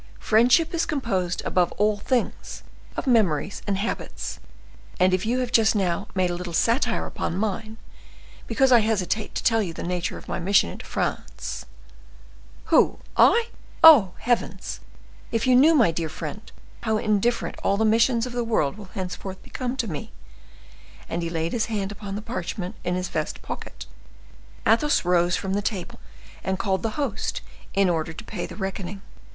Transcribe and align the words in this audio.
Friendship 0.17 0.73
is 0.73 0.87
composed, 0.87 1.43
above 1.45 1.71
all 1.73 1.97
things, 1.99 2.63
of 2.97 3.05
memories 3.05 3.61
and 3.67 3.77
habits, 3.77 4.39
and 4.99 5.13
if 5.13 5.27
you 5.27 5.37
have 5.41 5.51
just 5.51 5.75
now 5.75 6.07
made 6.15 6.31
a 6.31 6.33
little 6.33 6.53
satire 6.55 7.05
upon 7.05 7.37
mine, 7.37 7.77
because 8.47 8.71
I 8.71 8.79
hesitate 8.79 9.35
to 9.35 9.43
tell 9.43 9.61
you 9.61 9.73
the 9.75 9.83
nature 9.83 10.17
of 10.17 10.27
my 10.27 10.39
mission 10.39 10.71
into 10.71 10.87
France—" 10.87 11.65
"Who! 12.73 12.97
I?—Oh! 13.15 14.13
heavens! 14.17 14.79
if 15.31 15.45
you 15.45 15.55
knew, 15.55 15.75
my 15.75 15.91
dear 15.91 16.09
friend, 16.09 16.51
how 16.81 16.97
indifferent 16.97 17.57
all 17.63 17.77
the 17.77 17.85
missions 17.85 18.25
of 18.25 18.33
the 18.33 18.43
world 18.43 18.77
will 18.79 18.85
henceforth 18.95 19.43
become 19.43 19.77
to 19.77 19.87
me!" 19.87 20.11
And 21.09 21.21
he 21.21 21.29
laid 21.29 21.53
his 21.53 21.67
hand 21.67 21.91
upon 21.91 22.15
the 22.15 22.23
parchment 22.23 22.73
in 22.83 22.95
his 22.95 23.09
vest 23.09 23.43
pocket. 23.43 23.85
Athos 24.65 25.05
rose 25.05 25.35
from 25.35 25.53
the 25.53 25.61
table 25.61 25.99
and 26.43 26.57
called 26.57 26.81
the 26.81 26.97
host 26.97 27.41
in 27.75 27.87
order 27.87 28.13
to 28.13 28.23
pay 28.23 28.47
the 28.47 28.55
reckoning. 28.55 29.03